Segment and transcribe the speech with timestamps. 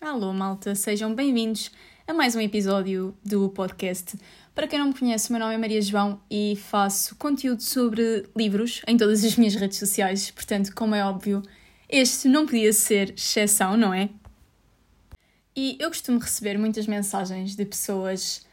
[0.00, 1.72] Alô, malta, sejam bem-vindos
[2.06, 4.16] a mais um episódio do podcast.
[4.54, 8.80] Para quem não me conhece, meu nome é Maria João e faço conteúdo sobre livros
[8.86, 11.42] em todas as minhas redes sociais, portanto, como é óbvio,
[11.88, 14.08] este não podia ser exceção, não é?
[15.54, 18.46] E eu costumo receber muitas mensagens de pessoas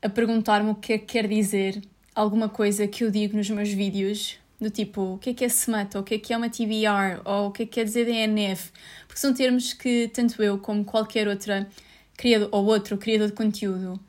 [0.00, 1.82] a perguntar-me o que é que quer dizer
[2.14, 5.48] alguma coisa que eu digo nos meus vídeos, do tipo o que é que é
[5.48, 7.84] SMAT, ou o que é que é uma TBR, ou o que é que quer
[7.84, 8.70] dizer DNF,
[9.06, 11.68] porque são termos que tanto eu como qualquer outra
[12.16, 14.00] criador, ou outro criador de conteúdo,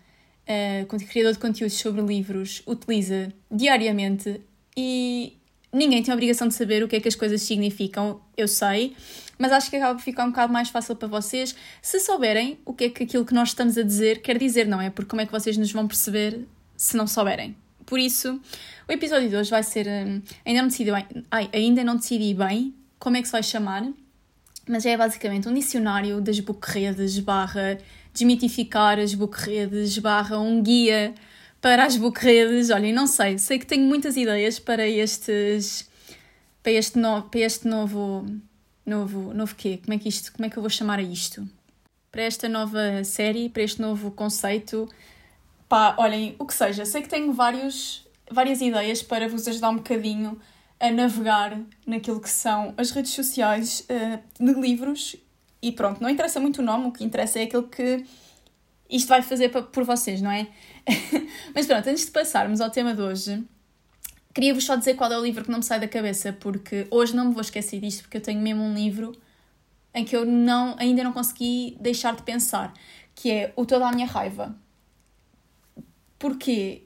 [0.48, 4.42] uh, criador de conteúdo sobre livros, utiliza diariamente
[4.78, 5.38] e
[5.74, 8.96] ninguém tem a obrigação de saber o que é que as coisas significam, eu sei,
[9.38, 12.74] mas acho que acaba por ficar um bocado mais fácil para vocês se souberem o
[12.74, 14.90] que é que aquilo que nós estamos a dizer quer dizer, não é?
[14.90, 17.58] Porque como é que vocês nos vão perceber se não souberem?
[17.86, 18.40] Por isso,
[18.88, 19.88] o episódio de hoje vai ser.
[19.88, 23.44] Hum, ainda não decidi bem, ai, ainda não decidi bem como é que se vai
[23.44, 23.88] chamar,
[24.68, 27.78] mas é basicamente um dicionário das bookredes barra
[28.14, 31.14] desmitificar as bookredes barra um guia
[31.62, 32.70] para as bookredes.
[32.70, 35.90] Olhem, não sei, sei que tenho muitas ideias para estes.
[36.64, 38.26] para este, no, para este novo.
[38.86, 39.34] novo.
[39.34, 39.80] novo quê?
[39.84, 41.48] Como é, que isto, como é que eu vou chamar a isto?
[42.12, 44.88] Para esta nova série, para este novo conceito
[45.76, 49.76] Pá, olhem, o que seja, sei que tenho vários, várias ideias para vos ajudar um
[49.76, 50.40] bocadinho
[50.80, 55.18] a navegar naquilo que são as redes sociais uh, de livros
[55.62, 58.06] e pronto, não interessa muito o nome, o que interessa é aquilo que
[58.90, 60.48] isto vai fazer por vocês, não é?
[61.54, 63.44] Mas pronto, antes de passarmos ao tema de hoje,
[64.34, 67.14] queria-vos só dizer qual é o livro que não me sai da cabeça, porque hoje
[67.14, 69.12] não me vou esquecer disto, porque eu tenho mesmo um livro
[69.94, 72.74] em que eu não, ainda não consegui deixar de pensar,
[73.14, 74.56] que é O Toda a Minha Raiva
[76.18, 76.84] porque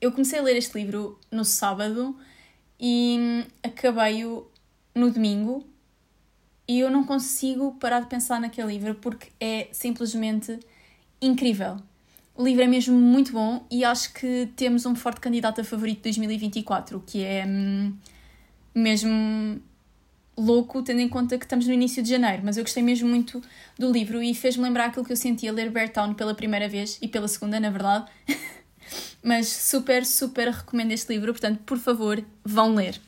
[0.00, 2.16] eu comecei a ler este livro no sábado
[2.78, 4.46] e acabei-o
[4.94, 5.66] no domingo
[6.66, 10.58] e eu não consigo parar de pensar naquele livro porque é simplesmente
[11.20, 11.76] incrível.
[12.34, 15.98] O livro é mesmo muito bom e acho que temos um forte candidato a favorito
[15.98, 17.96] de 2024, que é hum,
[18.74, 19.60] mesmo
[20.36, 22.42] louco, tendo em conta que estamos no início de janeiro.
[22.44, 23.42] Mas eu gostei mesmo muito
[23.78, 26.98] do livro e fez-me lembrar aquilo que eu sentia ler Bear Town pela primeira vez
[27.00, 28.06] e pela segunda, na verdade.
[29.22, 33.00] Mas super, super recomendo este livro, portanto, por favor, vão ler.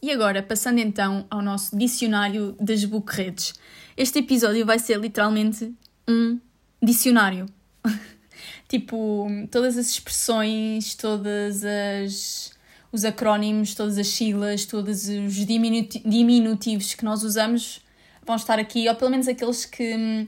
[0.00, 3.54] E agora, passando então ao nosso dicionário das bookredes.
[3.96, 5.74] Este episódio vai ser literalmente
[6.08, 6.38] um
[6.82, 7.46] dicionário.
[8.68, 12.55] tipo, todas as expressões, todas as
[12.96, 17.84] os acrónimos, todas as siglas, todos os diminutivos que nós usamos
[18.24, 20.24] vão estar aqui, ou pelo menos aqueles que hum,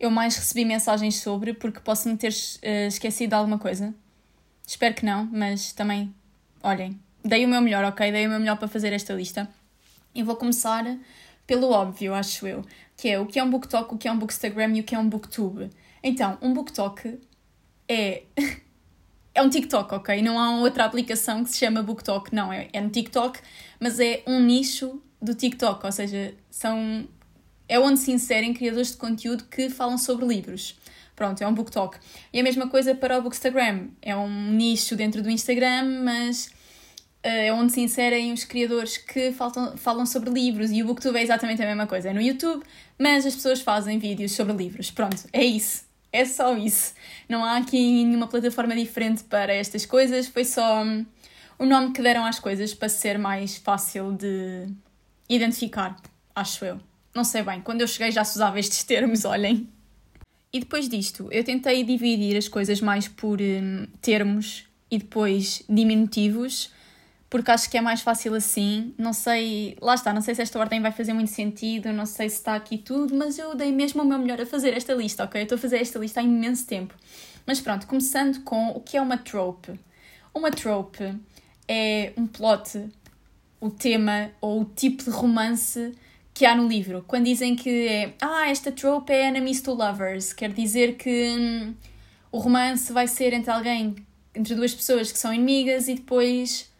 [0.00, 3.94] eu mais recebi mensagens sobre, porque posso-me ter uh, esquecido de alguma coisa.
[4.66, 6.12] Espero que não, mas também,
[6.62, 8.10] olhem, dei o meu melhor, ok?
[8.10, 9.48] Dei o meu melhor para fazer esta lista.
[10.14, 10.84] E vou começar
[11.46, 12.64] pelo óbvio, acho eu,
[12.96, 14.94] que é o que é um BookTok, o que é um Bookstagram e o que
[14.94, 15.70] é um BookTube.
[16.02, 17.20] Então, um BookTok
[17.88, 18.22] é.
[19.36, 20.22] é um TikTok, ok?
[20.22, 22.52] Não há outra aplicação que se chama BookTok, não.
[22.52, 23.38] É, é um TikTok,
[23.78, 27.06] mas é um nicho do TikTok, ou seja, são
[27.68, 30.78] é onde se inserem criadores de conteúdo que falam sobre livros.
[31.14, 31.98] Pronto, é um BookTok.
[32.32, 33.88] E a mesma coisa para o Bookstagram.
[34.02, 39.32] É um nicho dentro do Instagram, mas uh, é onde se inserem os criadores que
[39.32, 40.70] faltam, falam sobre livros.
[40.70, 42.10] E o Booktube é exatamente a mesma coisa.
[42.10, 42.62] É no YouTube,
[42.98, 44.90] mas as pessoas fazem vídeos sobre livros.
[44.90, 45.85] Pronto, é isso.
[46.12, 46.94] É só isso.
[47.28, 50.28] Não há aqui nenhuma plataforma diferente para estas coisas.
[50.28, 51.04] Foi só um,
[51.58, 54.66] o nome que deram às coisas para ser mais fácil de
[55.28, 55.96] identificar,
[56.34, 56.80] acho eu.
[57.14, 59.68] Não sei bem, quando eu cheguei já se usava estes termos, olhem.
[60.52, 66.70] E depois disto, eu tentei dividir as coisas mais por hum, termos e depois diminutivos,
[67.28, 68.94] porque acho que é mais fácil assim.
[68.96, 72.28] Não sei, lá está, não sei se esta ordem vai fazer muito sentido, não sei
[72.28, 75.24] se está aqui tudo, mas eu dei mesmo o meu melhor a fazer esta lista,
[75.24, 75.40] ok?
[75.40, 76.94] Eu estou a fazer esta lista há imenso tempo.
[77.46, 79.78] Mas pronto, começando com o que é uma trope.
[80.34, 81.14] Uma trope
[81.68, 82.88] é um plot,
[83.60, 85.94] o tema ou o tipo de romance
[86.34, 90.34] que há no livro, quando dizem que é ah, esta trope é enemies to lovers,
[90.34, 91.74] quer dizer que hum,
[92.30, 93.96] o romance vai ser entre alguém,
[94.34, 96.70] entre duas pessoas que são inimigas e depois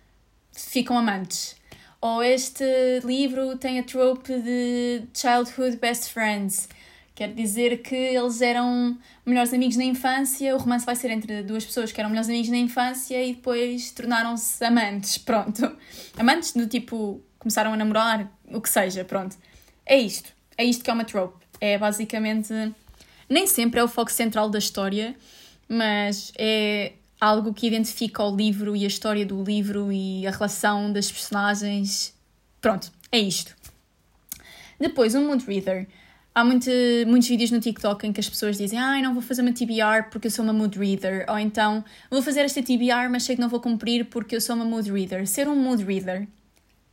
[0.56, 1.56] ficam amantes.
[2.00, 2.64] Ou este
[3.04, 6.68] livro tem a trope de childhood best friends,
[7.14, 11.64] quer dizer que eles eram melhores amigos na infância, o romance vai ser entre duas
[11.64, 15.76] pessoas que eram melhores amigos na infância e depois tornaram-se amantes, pronto.
[16.18, 19.36] Amantes do tipo, começaram a namorar, o que seja, pronto.
[19.84, 20.32] É isto.
[20.58, 21.44] É isto que é uma trope.
[21.60, 22.52] É basicamente.
[23.28, 25.16] Nem sempre é o foco central da história,
[25.68, 30.92] mas é algo que identifica o livro e a história do livro e a relação
[30.92, 32.14] das personagens.
[32.60, 33.56] Pronto, é isto.
[34.78, 35.88] Depois, um mood reader.
[36.34, 36.70] há muito,
[37.06, 39.52] muitos vídeos no TikTok em que as pessoas dizem ai, ah, não vou fazer uma
[39.52, 43.36] TBR porque eu sou uma mood reader, ou então vou fazer esta TBR mas sei
[43.36, 45.26] que não vou cumprir porque eu sou uma mood reader.
[45.26, 46.28] Ser um mood reader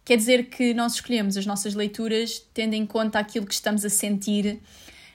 [0.06, 3.90] quer dizer que nós escolhemos as nossas leituras tendo em conta aquilo que estamos a
[3.90, 4.60] sentir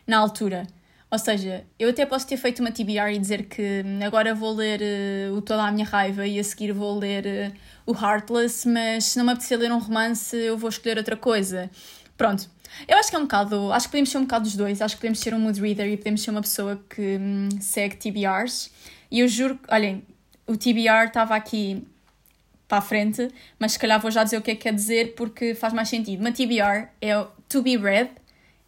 [0.06, 0.66] na altura.
[1.10, 4.80] Ou seja, eu até posso ter feito uma TBR e dizer que agora vou ler
[5.30, 7.24] uh, o Toda a Minha Raiva e a seguir vou ler
[7.86, 11.16] uh, o Heartless, mas se não me apetecer ler um romance, eu vou escolher outra
[11.16, 11.70] coisa.
[12.16, 12.50] Pronto.
[12.86, 13.72] Eu acho que é um bocado.
[13.72, 14.82] Acho que podemos ser um bocado dos dois.
[14.82, 17.96] Acho que podemos ser um mood reader e podemos ser uma pessoa que hum, segue
[17.96, 18.70] TBRs.
[19.10, 20.04] E eu juro que, olhem,
[20.46, 21.82] o TBR estava aqui
[22.68, 25.14] para a frente, mas se calhar vou já dizer o que é que quer dizer
[25.14, 26.20] porque faz mais sentido.
[26.20, 28.10] Uma TBR é to be read,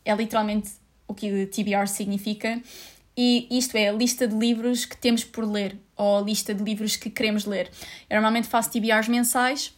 [0.07, 0.71] é literalmente
[1.11, 2.63] o que TBR significa,
[3.17, 6.63] e isto é a lista de livros que temos por ler, ou a lista de
[6.63, 7.69] livros que queremos ler.
[8.09, 9.75] Eu normalmente faço TBRs mensais,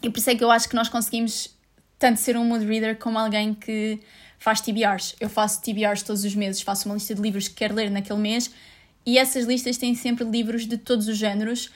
[0.00, 1.52] e por isso é que eu acho que nós conseguimos
[1.98, 3.98] tanto ser um mood reader como alguém que
[4.38, 5.16] faz TBRs.
[5.18, 8.20] Eu faço TBRs todos os meses, faço uma lista de livros que quero ler naquele
[8.20, 8.48] mês,
[9.04, 11.70] e essas listas têm sempre livros de todos os géneros,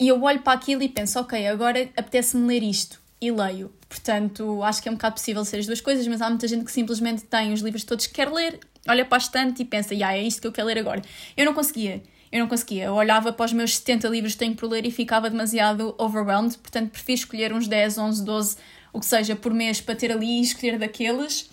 [0.00, 3.72] e eu olho para aquilo e penso, ok, agora apetece-me ler isto, e leio.
[3.88, 6.64] Portanto, acho que é um bocado possível ser as duas coisas, mas há muita gente
[6.64, 9.94] que simplesmente tem os livros todos que quer ler, olha para a estante e pensa,
[9.94, 11.02] yeah, é isto que eu quero ler agora.
[11.36, 12.02] Eu não conseguia.
[12.30, 12.84] Eu não conseguia.
[12.84, 16.58] Eu olhava para os meus 70 livros que tenho por ler e ficava demasiado overwhelmed,
[16.58, 18.56] portanto prefiro escolher uns 10, 11, 12,
[18.92, 21.48] o que seja, por mês para ter ali e escolher daqueles.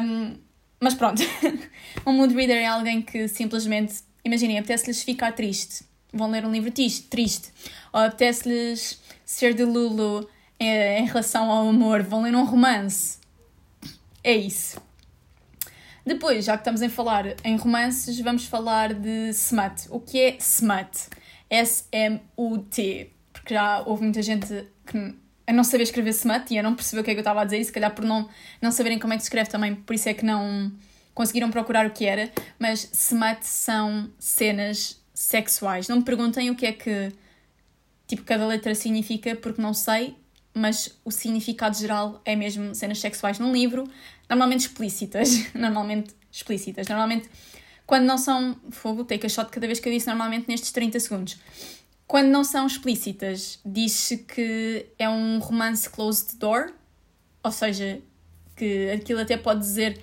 [0.00, 0.36] Um,
[0.80, 1.22] mas pronto,
[2.06, 6.70] um mood reader é alguém que simplesmente, imaginem, apetece-lhes ficar triste, vão ler um livro
[6.70, 7.50] triste,
[7.92, 13.18] ou apetece-lhes ser de Lulu em relação ao amor, vão ler um romance.
[14.22, 14.80] É isso.
[16.04, 19.86] Depois, já que estamos a falar em romances, vamos falar de smut.
[19.90, 21.08] O que é smut?
[21.50, 23.10] S-M-U-T.
[23.32, 25.14] Porque já houve muita gente que
[25.46, 27.42] a não saber escrever smut e a não perceber o que é que eu estava
[27.42, 28.28] a dizer, se calhar por não,
[28.60, 30.72] não saberem como é que se escreve também, por isso é que não
[31.14, 32.30] conseguiram procurar o que era.
[32.58, 35.88] Mas smut são cenas sexuais.
[35.88, 37.12] Não me perguntem o que é que
[38.06, 40.16] tipo cada letra significa, porque não sei
[40.56, 43.86] mas o significado geral é mesmo cenas sexuais num livro,
[44.26, 45.28] normalmente explícitas.
[45.54, 46.88] normalmente explícitas.
[46.88, 47.28] Normalmente,
[47.84, 48.56] quando não são.
[48.70, 51.38] Fogo, take a shot cada vez que eu disse, normalmente nestes 30 segundos.
[52.06, 56.72] Quando não são explícitas, diz-se que é um romance closed door,
[57.42, 58.00] ou seja,
[58.56, 60.00] que aquilo até pode dizer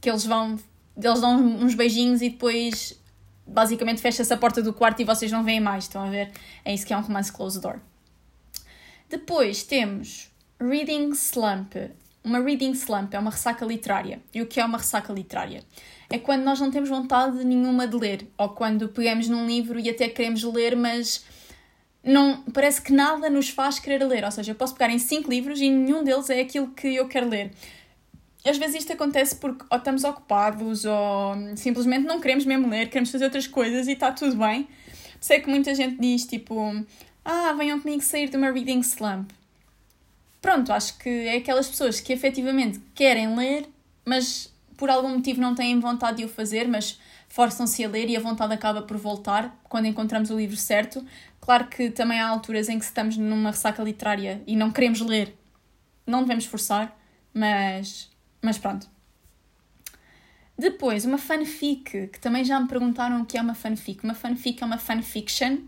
[0.00, 0.58] que eles vão.
[0.96, 3.00] Eles dão uns beijinhos e depois
[3.46, 5.84] basicamente fecha-se a porta do quarto e vocês não veem mais.
[5.84, 6.32] Estão a ver?
[6.64, 7.78] É isso que é um romance closed door.
[9.12, 11.74] Depois temos Reading Slump.
[12.24, 14.22] Uma reading slump é uma ressaca literária.
[14.32, 15.62] E o que é uma ressaca literária?
[16.08, 19.90] É quando nós não temos vontade nenhuma de ler, ou quando pegamos num livro e
[19.90, 21.26] até queremos ler, mas
[22.02, 24.24] não parece que nada nos faz querer ler.
[24.24, 27.06] Ou seja, eu posso pegar em cinco livros e nenhum deles é aquilo que eu
[27.06, 27.50] quero ler.
[28.46, 33.10] Às vezes isto acontece porque ou estamos ocupados ou simplesmente não queremos mesmo ler, queremos
[33.10, 34.66] fazer outras coisas e está tudo bem.
[35.20, 36.82] Sei que muita gente diz tipo,
[37.24, 39.30] ah, venham comigo sair de uma reading slump.
[40.40, 43.68] Pronto, acho que é aquelas pessoas que efetivamente querem ler,
[44.04, 46.98] mas por algum motivo não têm vontade de o fazer, mas
[47.28, 51.04] forçam-se a ler e a vontade acaba por voltar quando encontramos o livro certo.
[51.40, 55.36] Claro que também há alturas em que estamos numa ressaca literária e não queremos ler.
[56.04, 56.96] Não devemos forçar,
[57.32, 58.10] mas,
[58.42, 58.88] mas pronto.
[60.58, 64.04] Depois, uma fanfic, que também já me perguntaram o que é uma fanfic.
[64.04, 65.58] Uma fanfic é uma fanfiction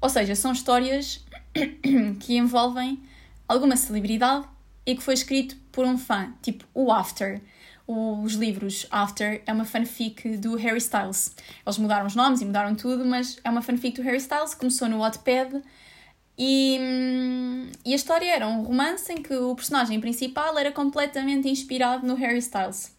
[0.00, 1.24] ou seja, são histórias
[2.20, 3.02] que envolvem
[3.46, 4.46] alguma celebridade
[4.86, 7.40] e que foi escrito por um fã, tipo o After.
[7.86, 11.34] Os livros After é uma fanfic do Harry Styles.
[11.64, 14.88] Eles mudaram os nomes e mudaram tudo, mas é uma fanfic do Harry Styles, começou
[14.88, 15.62] no Wattpad
[16.38, 16.78] e,
[17.84, 22.14] e a história era um romance em que o personagem principal era completamente inspirado no
[22.14, 22.96] Harry Styles.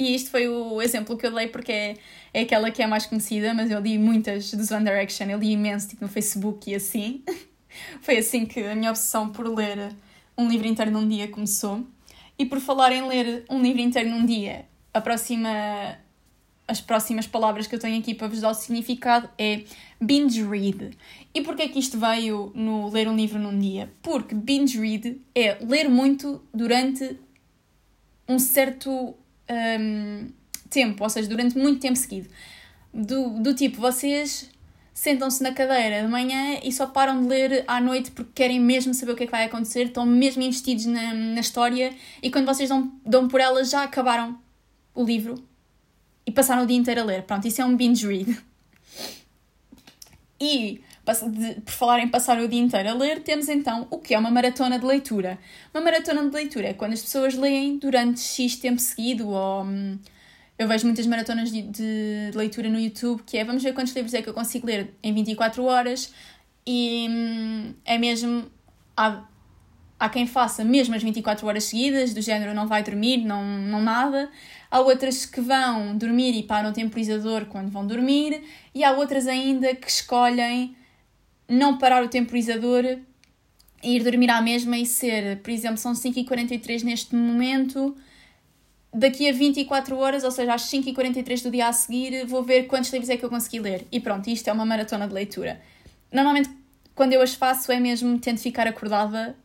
[0.00, 1.96] E isto foi o exemplo que eu dei porque é,
[2.32, 5.52] é aquela que é mais conhecida, mas eu li muitas dos One Direction, eu li
[5.52, 7.22] imenso tipo, no Facebook e assim.
[8.00, 9.94] foi assim que a minha obsessão por ler
[10.38, 11.86] um livro inteiro num dia começou.
[12.38, 14.64] E por falar em ler um livro inteiro num dia,
[14.94, 15.98] a próxima,
[16.66, 19.64] as próximas palavras que eu tenho aqui para vos dar o significado é
[20.00, 20.96] binge read.
[21.34, 23.92] E porquê é que isto veio no ler um livro num dia?
[24.00, 27.18] Porque binge read é ler muito durante
[28.26, 29.14] um certo
[29.50, 30.28] um,
[30.68, 32.28] tempo, ou seja, durante muito tempo seguido.
[32.92, 34.50] Do, do tipo, vocês
[34.92, 38.92] sentam-se na cadeira de manhã e só param de ler à noite porque querem mesmo
[38.92, 42.46] saber o que é que vai acontecer, estão mesmo investidos na, na história e quando
[42.46, 44.38] vocês dão, dão por ela já acabaram
[44.94, 45.42] o livro
[46.26, 47.22] e passaram o dia inteiro a ler.
[47.22, 48.36] Pronto, isso é um binge read.
[50.40, 50.80] E
[51.30, 54.18] de, por falar em passar o dia inteiro a ler, temos então o que é
[54.18, 55.38] uma maratona de leitura.
[55.74, 59.98] Uma maratona de leitura é quando as pessoas leem durante X tempo seguido, ou hum,
[60.58, 64.14] eu vejo muitas maratonas de, de, leitura no YouTube, que é vamos ver quantos livros
[64.14, 66.12] é que eu consigo ler em 24 horas,
[66.66, 68.50] e hum, é mesmo.
[68.96, 69.24] Há,
[69.98, 73.82] há quem faça mesmo as 24 horas seguidas, do género não vai dormir, não, não
[73.82, 74.30] nada.
[74.70, 78.42] Há outras que vão dormir e param o temporizador quando vão dormir,
[78.74, 80.76] e há outras ainda que escolhem
[81.50, 82.84] não parar o temporizador
[83.82, 87.96] e ir dormir à mesma e ser, por exemplo, são 5h43 neste momento,
[88.94, 92.92] daqui a 24 horas, ou seja, às 5h43 do dia a seguir, vou ver quantos
[92.92, 93.84] livros é que eu consegui ler.
[93.90, 95.60] E pronto, isto é uma maratona de leitura.
[96.12, 96.50] Normalmente,
[96.94, 99.36] quando eu as faço, é mesmo tento ficar acordada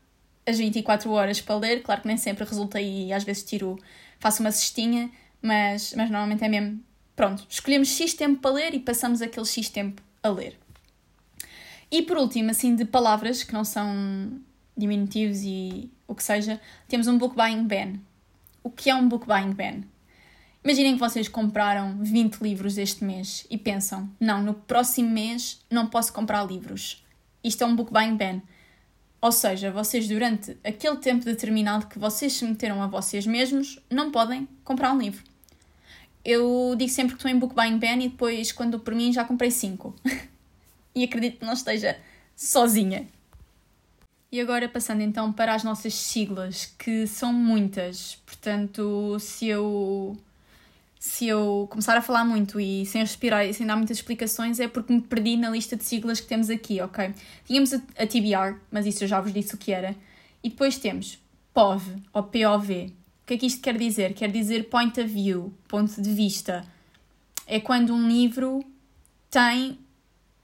[0.46, 1.82] as 24 horas para ler.
[1.82, 3.80] Claro que nem sempre resulta e às vezes tiro,
[4.20, 5.10] faço uma cestinha,
[5.42, 6.80] mas, mas normalmente é mesmo.
[7.16, 10.65] Pronto, escolhemos X tempo para ler e passamos aquele X tempo a ler.
[11.92, 14.39] E por último, assim, de palavras que não são
[14.75, 18.00] diminutivos e o que seja, temos um book buying ban.
[18.63, 19.84] O que é um book buying ban?
[20.63, 25.88] Imaginem que vocês compraram 20 livros este mês e pensam: não, no próximo mês não
[25.88, 27.06] posso comprar livros.
[27.44, 28.42] Isto é um book buying ban.
[29.22, 34.12] Ou seja, vocês, durante aquele tempo determinado que vocês se meteram a vocês mesmos, não
[34.12, 35.24] podem comprar um livro.
[36.24, 39.24] Eu digo sempre que estou em book buying ban e depois, quando por mim, já
[39.24, 39.96] comprei 5.
[40.96, 41.98] e acredito que não esteja
[42.36, 43.08] sozinha.
[44.32, 48.16] E agora passando então para as nossas siglas, que são muitas.
[48.25, 50.18] Portanto, se eu
[51.00, 54.68] se eu começar a falar muito e sem respirar e sem dar muitas explicações é
[54.68, 57.14] porque me perdi na lista de siglas que temos aqui, ok?
[57.46, 59.96] Tínhamos a, a TBR, mas isso eu já vos disse o que era.
[60.44, 61.20] E depois temos
[61.54, 62.88] POV ou POV.
[63.24, 64.14] O que é que isto quer dizer?
[64.16, 66.66] Quer dizer point of view, ponto de vista.
[67.46, 68.66] É quando um livro
[69.30, 69.78] tem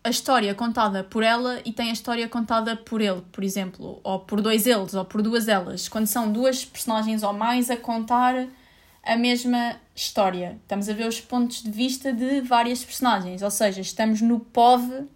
[0.03, 4.19] a história contada por ela e tem a história contada por ele, por exemplo, ou
[4.19, 5.87] por dois eles, ou por duas elas.
[5.87, 8.47] Quando são duas personagens ou mais a contar
[9.03, 10.57] a mesma história.
[10.61, 15.07] Estamos a ver os pontos de vista de várias personagens, ou seja, estamos no POV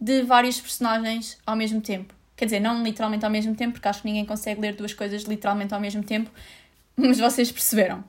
[0.00, 2.14] de várias personagens ao mesmo tempo.
[2.36, 5.24] Quer dizer, não literalmente ao mesmo tempo, porque acho que ninguém consegue ler duas coisas
[5.24, 6.30] literalmente ao mesmo tempo,
[6.96, 8.02] mas vocês perceberam.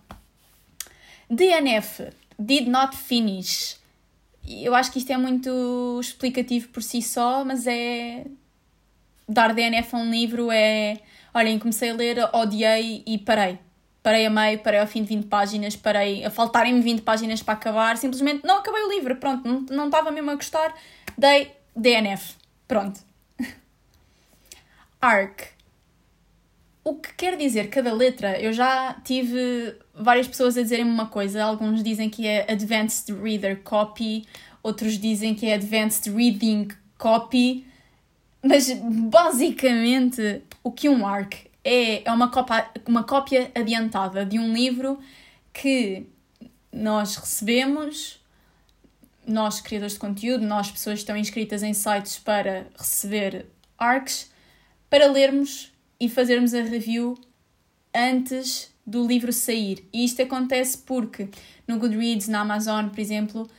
[1.30, 3.81] DNF, did not finish
[4.48, 8.26] eu acho que isto é muito explicativo por si só, mas é.
[9.28, 11.00] Dar DNF a um livro é.
[11.34, 13.58] Olhem, comecei a ler, odiei e parei.
[14.04, 17.54] Parei a meio, parei ao fim de 20 páginas, parei a faltarem-me 20 páginas para
[17.54, 20.74] acabar, simplesmente não acabei o livro, pronto, não, não estava mesmo a gostar,
[21.16, 22.34] dei DNF.
[22.68, 23.00] Pronto.
[25.00, 25.44] Arc.
[26.84, 28.40] O que quer dizer cada letra?
[28.40, 31.44] Eu já tive várias pessoas a dizerem uma coisa.
[31.44, 34.26] Alguns dizem que é Advanced Reader Copy,
[34.64, 36.68] outros dizem que é Advanced Reading
[36.98, 37.66] Copy.
[38.44, 44.52] Mas basicamente o que um ARC é, é uma, cópia, uma cópia adiantada de um
[44.52, 45.00] livro
[45.54, 46.08] que
[46.72, 48.20] nós recebemos,
[49.28, 53.46] nós criadores de conteúdo, nós pessoas que estão inscritas em sites para receber
[53.78, 54.32] ARCs,
[54.90, 57.18] para lermos e fazermos a review
[57.94, 59.88] antes do livro sair.
[59.94, 61.30] E isto acontece porque
[61.68, 63.50] no Goodreads, na Amazon, por exemplo,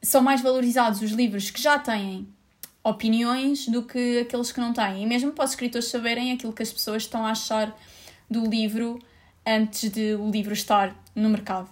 [0.00, 2.28] são mais valorizados os livros que já têm
[2.84, 5.02] opiniões do que aqueles que não têm.
[5.02, 7.76] E mesmo para os escritores saberem aquilo que as pessoas estão a achar
[8.28, 8.98] do livro
[9.46, 11.68] antes de o livro estar no mercado.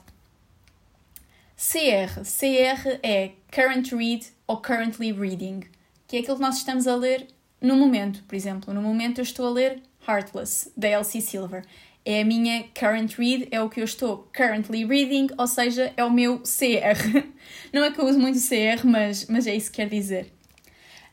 [1.57, 2.23] CR.
[2.23, 5.61] CR é Current Read ou Currently Reading,
[6.07, 7.27] que é aquilo que nós estamos a ler
[7.61, 8.23] no momento.
[8.25, 11.65] Por exemplo, no momento eu estou a ler Heartless, da Elsie Silver
[12.05, 16.05] é a minha current read, é o que eu estou currently reading, ou seja, é
[16.05, 17.29] o meu CR.
[17.73, 20.33] Não é que eu uso muito CR, mas, mas é isso que quer dizer.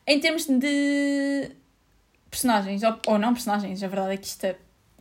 [0.06, 1.50] Em termos de
[2.30, 4.46] personagens, ou, ou não personagens, a verdade é que isto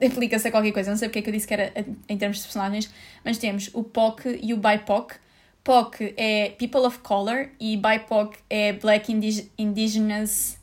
[0.06, 1.74] aplica-se a qualquer coisa, não sei porque é que eu disse que era
[2.08, 2.90] em termos de personagens,
[3.24, 5.16] mas temos o POC e o BIPOC.
[5.64, 10.58] POC é People of Color e BIPOC é Black Indig Indigenous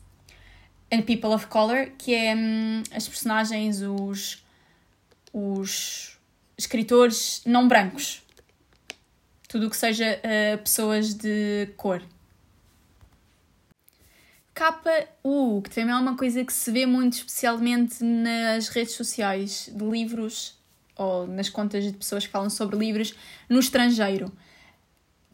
[0.91, 4.44] and People of Color, que é hum, as personagens, os
[5.37, 6.17] os
[6.57, 8.23] escritores não brancos.
[9.49, 12.01] Tudo o que seja uh, pessoas de cor.
[14.53, 19.83] KU, que também é uma coisa que se vê muito especialmente nas redes sociais de
[19.83, 20.57] livros
[20.95, 23.13] ou nas contas de pessoas que falam sobre livros
[23.49, 24.31] no estrangeiro.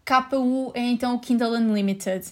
[0.03, 2.25] KU é então o Kindle Unlimited.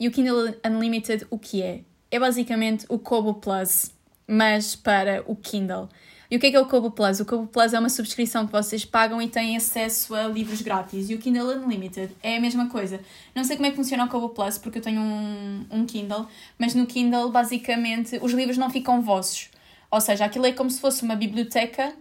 [0.00, 1.82] E o Kindle Unlimited o que é?
[2.10, 3.92] É basicamente o Kobo Plus,
[4.26, 5.88] mas para o Kindle.
[6.32, 7.20] E o que é que é o Kobo Plus?
[7.20, 11.10] O Kobo Plus é uma subscrição que vocês pagam e têm acesso a livros grátis.
[11.10, 12.98] E o Kindle Unlimited é a mesma coisa.
[13.34, 16.26] Não sei como é que funciona o Kobo Plus, porque eu tenho um, um Kindle,
[16.58, 19.50] mas no Kindle, basicamente, os livros não ficam vossos.
[19.90, 21.92] Ou seja, aquilo é como se fosse uma biblioteca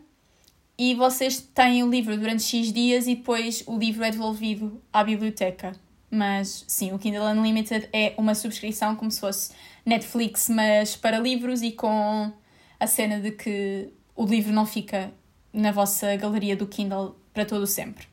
[0.77, 5.03] e vocês têm o livro durante X dias e depois o livro é devolvido à
[5.03, 5.73] biblioteca.
[6.09, 9.51] Mas sim, o Kindle Unlimited é uma subscrição como se fosse
[9.85, 12.31] Netflix, mas para livros e com
[12.79, 15.11] a cena de que o livro não fica
[15.53, 18.07] na vossa galeria do Kindle para todo sempre.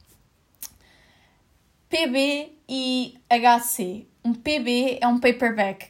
[1.89, 4.07] PB e HC.
[4.25, 5.87] Um PB é um paperback,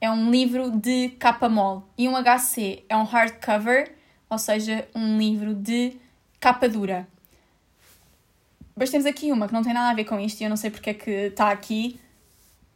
[0.00, 3.94] é um livro de capa mole, e um HC é um hardcover,
[4.30, 5.96] ou seja, um livro de
[6.40, 7.06] capa dura.
[8.74, 10.56] Mas temos aqui uma que não tem nada a ver com isto e eu não
[10.56, 12.00] sei porque é que está aqui,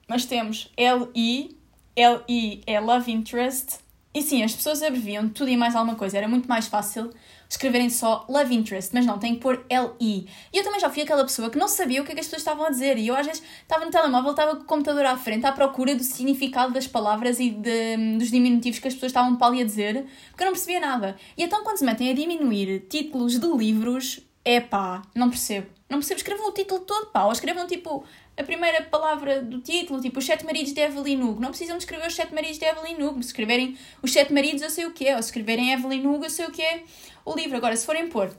[0.06, 1.56] mas temos LI,
[1.97, 3.78] LI é Love Interest,
[4.15, 6.17] e sim, as pessoas abreviam tudo e mais alguma coisa.
[6.17, 7.11] Era muito mais fácil
[7.49, 10.29] escreverem só love interest, mas não, tem que pôr LI.
[10.53, 12.27] E eu também já fui aquela pessoa que não sabia o que, é que as
[12.27, 12.99] pessoas estavam a dizer.
[12.99, 15.95] E eu às vezes estava no telemóvel, estava com o computador à frente à procura
[15.95, 19.65] do significado das palavras e de, dos diminutivos que as pessoas estavam para ali a
[19.65, 21.17] dizer, porque eu não percebia nada.
[21.37, 25.69] E então quando se metem a diminuir títulos de livros, é pá, não percebo.
[25.88, 28.05] Não percebo, escrevam o título todo, pá, ou escrevam tipo
[28.38, 31.40] a primeira palavra do título, tipo os sete maridos de Evelyn Hugo.
[31.40, 33.23] Não precisam de escrever os sete maridos de Evelyn Hugo.
[33.23, 35.16] Se escreverem os sete maridos, eu sei o que é.
[35.16, 36.85] Ou se escreverem Evelyn Hugo, eu sei o que é
[37.25, 37.57] o livro.
[37.57, 38.30] Agora, se forem pôr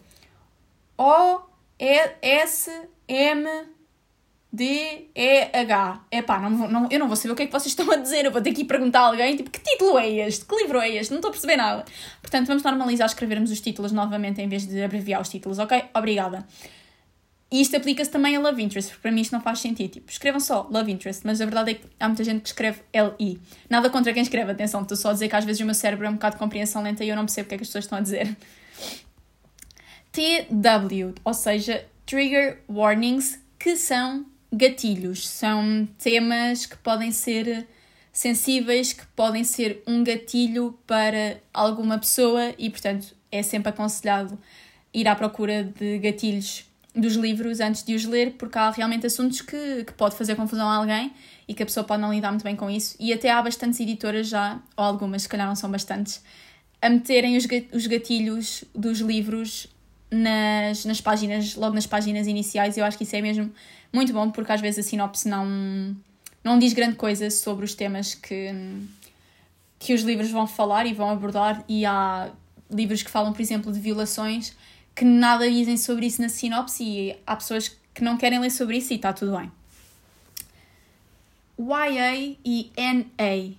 [0.98, 1.42] O,
[1.78, 2.72] S,
[3.08, 3.48] M,
[4.52, 6.06] D, E, H.
[6.10, 7.98] É pá, não, não, eu não vou saber o que é que vocês estão a
[7.98, 8.26] dizer.
[8.26, 10.46] Eu vou ter que ir perguntar a alguém, tipo, que título é este?
[10.46, 11.12] Que livro é este?
[11.12, 11.84] Não estou a perceber nada.
[12.22, 15.90] Portanto, vamos normalizar escrevermos os títulos novamente em vez de abreviar os títulos, ok?
[15.94, 16.48] Obrigada.
[17.52, 19.94] E isto aplica-se também a love interest, porque para mim isto não faz sentido.
[19.94, 22.82] Tipo, escrevam só love interest, mas a verdade é que há muita gente que escreve
[22.94, 23.42] LI.
[23.68, 26.06] Nada contra quem escreve, atenção, estou só a dizer que às vezes o meu cérebro
[26.06, 27.70] é um bocado de compreensão lenta e eu não percebo o que é que as
[27.70, 28.38] pessoas estão a dizer.
[30.14, 35.28] TW, ou seja, Trigger Warnings, que são gatilhos.
[35.28, 37.68] São temas que podem ser
[38.12, 44.38] sensíveis, que podem ser um gatilho para alguma pessoa e, portanto, é sempre aconselhado
[44.94, 46.69] ir à procura de gatilhos
[47.00, 50.68] dos livros antes de os ler, porque há realmente assuntos que, que pode fazer confusão
[50.68, 51.12] a alguém
[51.48, 52.96] e que a pessoa pode não lidar muito bem com isso.
[53.00, 56.24] E até há bastantes editoras já, ou algumas, se calhar não são bastantes,
[56.82, 59.68] a meterem os gatilhos dos livros
[60.12, 62.78] nas, nas páginas, logo nas páginas iniciais.
[62.78, 63.52] Eu acho que isso é mesmo
[63.92, 65.96] muito bom, porque às vezes a sinopse não,
[66.44, 68.54] não diz grande coisa sobre os temas que,
[69.78, 71.64] que os livros vão falar e vão abordar.
[71.68, 72.30] E há
[72.72, 74.56] livros que falam, por exemplo, de violações
[75.00, 78.76] que nada dizem sobre isso na sinopse e há pessoas que não querem ler sobre
[78.80, 79.50] isso e está tudo bem.
[81.58, 83.56] YA e NA.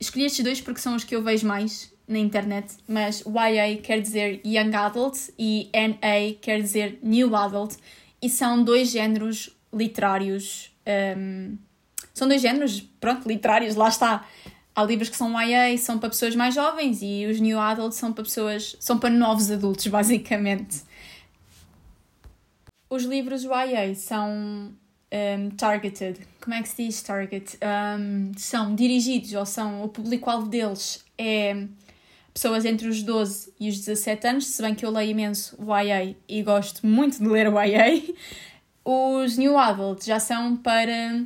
[0.00, 4.00] Escolhi estes dois porque são os que eu vejo mais na internet, mas YA quer
[4.00, 7.76] dizer Young Adult e NA quer dizer New Adult
[8.20, 10.72] e são dois géneros literários.
[11.16, 11.56] Um,
[12.12, 14.26] são dois géneros, pronto, literários, lá está.
[14.74, 18.12] Há livros que são YA, são para pessoas mais jovens e os New Adult são
[18.12, 20.82] para pessoas, são para novos adultos, basicamente.
[22.88, 24.72] Os livros YA são
[25.12, 26.20] um, targeted.
[26.40, 27.58] Como é que se diz target?
[27.62, 31.66] Um, são dirigidos ou são o público-alvo deles é
[32.32, 36.14] pessoas entre os 12 e os 17 anos, se bem que eu leio imenso YA
[36.28, 38.02] e gosto muito de ler YA.
[38.82, 41.22] Os New Adult já são para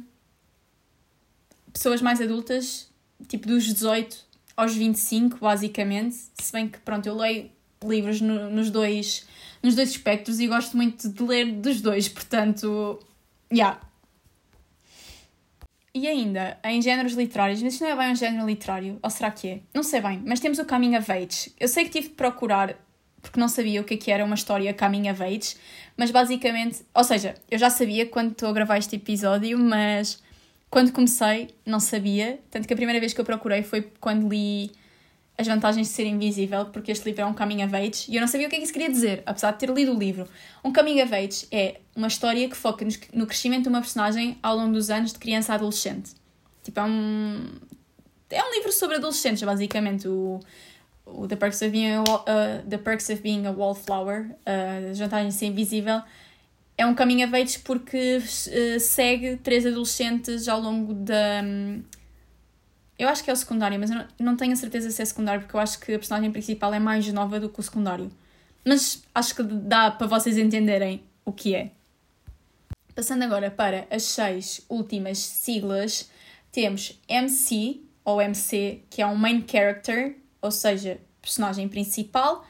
[1.72, 2.90] pessoas mais adultas,
[3.28, 4.16] tipo dos 18
[4.56, 6.16] aos 25, basicamente.
[6.40, 7.50] Se bem que, pronto, eu leio
[7.82, 9.26] livros no, nos, dois,
[9.62, 12.98] nos dois espectros e gosto muito de ler dos dois, portanto,
[13.50, 13.56] já.
[13.56, 13.80] Yeah.
[15.96, 19.30] E ainda, em géneros literários, mas isto não é bem um género literário, ou será
[19.30, 19.60] que é?
[19.72, 21.52] Não sei bem, mas temos o Coming of Age.
[21.58, 22.74] Eu sei que tive de procurar,
[23.22, 25.54] porque não sabia o que, é que era uma história Coming of Age,
[25.96, 30.20] mas basicamente, ou seja, eu já sabia quando estou a gravar este episódio, mas
[30.74, 32.40] quando comecei, não sabia.
[32.50, 34.72] Tanto que a primeira vez que eu procurei foi quando li
[35.38, 38.20] As Vantagens de Ser Invisível, porque este livro é um coming of age e eu
[38.20, 40.26] não sabia o que é que isso queria dizer, apesar de ter lido o livro.
[40.64, 44.56] Um coming of age é uma história que foca no crescimento de uma personagem ao
[44.56, 46.10] longo dos anos de criança a adolescente.
[46.64, 47.46] Tipo, é um.
[48.30, 50.08] É um livro sobre adolescentes, basicamente.
[50.08, 50.40] O,
[51.06, 54.98] o The, Perks of Being a, uh, The Perks of Being a Wallflower, uh, As
[54.98, 56.02] Vantagens de Ser Invisível
[56.76, 61.42] é um caminho a age porque uh, segue três adolescentes ao longo da.
[61.44, 61.82] Um,
[62.98, 65.04] eu acho que é o secundário, mas eu não, não tenho a certeza se é
[65.04, 68.10] secundário, porque eu acho que a personagem principal é mais nova do que o secundário.
[68.64, 71.70] Mas acho que dá para vocês entenderem o que é.
[72.94, 76.08] Passando agora para as seis últimas siglas,
[76.52, 82.46] temos MC, ou MC, que é um main character, ou seja, personagem principal.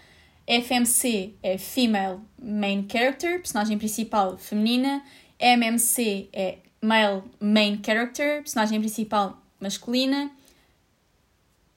[0.46, 5.02] FMC é Female Main Character, personagem principal feminina.
[5.38, 10.30] MMC é Male Main Character, personagem principal masculina.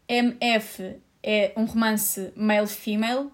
[0.07, 3.29] MF é um romance male-female.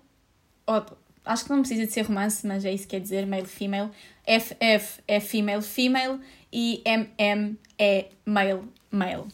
[1.26, 3.90] Acho que não precisa de ser romance, mas é isso que quer dizer, male-female.
[4.26, 6.20] FF é female-female
[6.52, 9.26] e MM é male-male.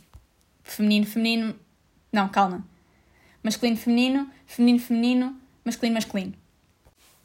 [0.64, 1.56] Feminino-feminino.
[2.12, 2.66] Não, calma.
[3.44, 6.34] Masculino-feminino, feminino-feminino, masculino-masculino.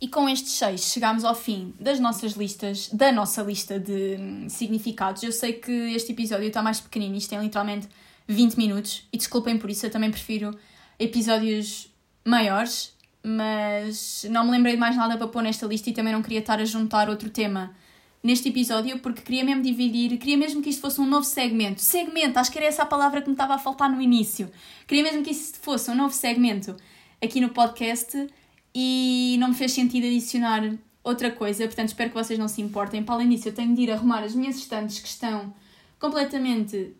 [0.00, 4.48] E com estes seis chegámos ao fim das nossas listas, da nossa lista de hum,
[4.48, 5.22] significados.
[5.22, 7.88] Eu sei que este episódio está mais pequenino, isto tem literalmente
[8.26, 10.56] 20 minutos, e desculpem por isso, eu também prefiro
[10.98, 11.90] episódios
[12.24, 12.92] maiores,
[13.22, 16.40] mas não me lembrei de mais nada para pôr nesta lista e também não queria
[16.40, 17.74] estar a juntar outro tema
[18.22, 21.80] neste episódio porque queria mesmo dividir, queria mesmo que isto fosse um novo segmento.
[21.82, 24.50] Segmento, acho que era essa a palavra que me estava a faltar no início.
[24.86, 26.74] Queria mesmo que isto fosse um novo segmento
[27.22, 28.26] aqui no podcast
[28.74, 33.02] e não me fez sentido adicionar outra coisa, portanto espero que vocês não se importem.
[33.02, 35.54] Para além disso, eu tenho de ir arrumar as minhas estantes que estão
[35.98, 36.94] completamente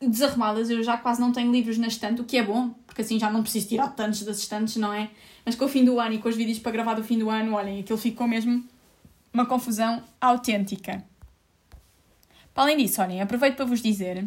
[0.00, 3.18] desarrumadas, eu já quase não tenho livros na estante, o que é bom, porque assim
[3.18, 5.10] já não preciso tirar tantos das estantes, não é?
[5.44, 7.30] Mas com o fim do ano e com os vídeos para gravar do fim do
[7.30, 8.64] ano, olhem, aquilo ficou mesmo
[9.32, 11.04] uma confusão autêntica.
[12.52, 14.26] Para além disso, olhem, aproveito para vos dizer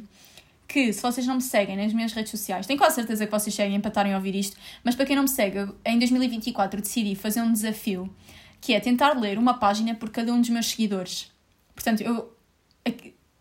[0.68, 3.54] que se vocês não me seguem nas minhas redes sociais, tenho quase certeza que vocês
[3.54, 7.16] seguem para estarem a ouvir isto, mas para quem não me segue, em 2024 decidi
[7.16, 8.14] fazer um desafio
[8.60, 11.32] que é tentar ler uma página por cada um dos meus seguidores.
[11.76, 12.34] Portanto, eu.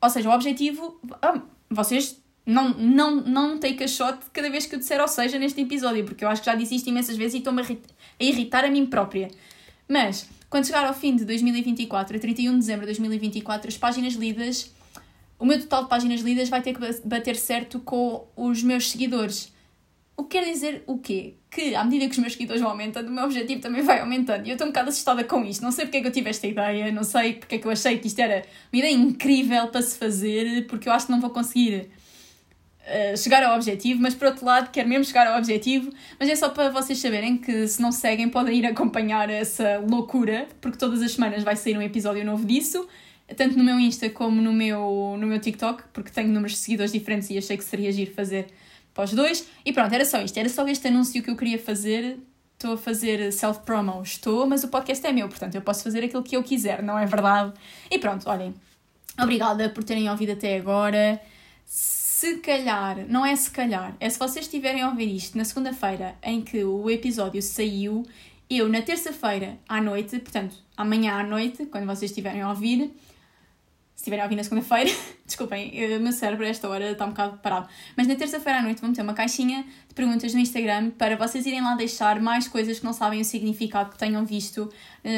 [0.02, 1.00] Ou seja, o objetivo.
[1.22, 5.38] Ah, vocês não, não, não take a shot cada vez que eu disser ou seja
[5.38, 7.66] neste episódio, porque eu acho que já disse isto imensas vezes e estou-me a
[8.22, 9.30] irritar a mim própria.
[9.88, 14.12] Mas, quando chegar ao fim de 2024, a 31 de dezembro de 2024, as páginas
[14.14, 14.73] lidas,
[15.38, 19.52] o meu total de páginas lidas vai ter que bater certo com os meus seguidores.
[20.16, 21.34] O que quer dizer o quê?
[21.50, 24.46] Que à medida que os meus seguidores vão aumentando, o meu objetivo também vai aumentando.
[24.46, 25.62] E eu estou um bocado assustada com isto.
[25.62, 27.70] Não sei porque é que eu tive esta ideia, não sei porque é que eu
[27.70, 31.20] achei que isto era uma ideia incrível para se fazer, porque eu acho que não
[31.20, 31.90] vou conseguir
[32.84, 36.36] uh, chegar ao objetivo, mas por outro lado quero mesmo chegar ao objetivo, mas é
[36.36, 41.02] só para vocês saberem que se não seguem podem ir acompanhar essa loucura, porque todas
[41.02, 42.86] as semanas vai sair um episódio novo disso,
[43.36, 46.92] tanto no meu Insta como no meu, no meu TikTok, porque tenho números de seguidores
[46.92, 48.48] diferentes e achei que seria agir fazer
[48.92, 49.46] para os dois.
[49.64, 52.18] E pronto, era só isto, era só este anúncio que eu queria fazer.
[52.54, 56.22] Estou a fazer self-promo, estou, mas o podcast é meu, portanto eu posso fazer aquilo
[56.22, 57.52] que eu quiser, não é verdade?
[57.90, 58.54] E pronto, olhem,
[59.20, 61.20] obrigada por terem ouvido até agora
[62.24, 66.14] se calhar, não é se calhar, é se vocês estiverem a ouvir isto na segunda-feira
[66.22, 68.02] em que o episódio saiu,
[68.48, 72.94] eu na terça-feira à noite, portanto, amanhã à noite, quando vocês estiverem a ouvir,
[74.04, 74.90] estiverem a ouvir na segunda-feira,
[75.24, 78.62] desculpem, o meu cérebro a esta hora está um bocado parado, mas na terça-feira à
[78.62, 82.46] noite vamos ter uma caixinha de perguntas no Instagram para vocês irem lá deixar mais
[82.46, 84.70] coisas que não sabem o significado que tenham visto uh,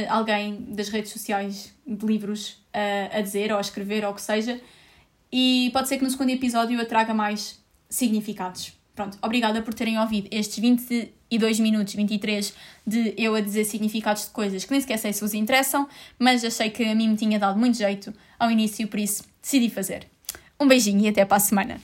[0.09, 4.23] alguém das redes sociais de livros uh, a dizer ou a escrever ou o que
[4.23, 4.61] seja
[5.33, 8.73] e pode ser que no segundo episódio eu traga mais significados.
[8.95, 10.59] Pronto, obrigada por terem ouvido estes
[11.31, 12.55] 22 minutos, 23,
[12.87, 16.45] de eu a dizer significados de coisas que nem sequer sei se vos interessam, mas
[16.45, 20.07] achei que a mim me tinha dado muito jeito ao início, por isso decidi fazer.
[20.59, 21.81] Um beijinho e até para a semana.